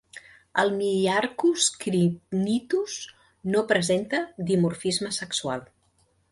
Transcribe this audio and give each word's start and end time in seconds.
El 0.61 0.71
myiarchus 0.77 1.67
crinitus 1.83 2.97
no 3.57 3.63
presenta 3.75 4.25
dimorfisme 4.51 5.17
sexual. 5.23 5.67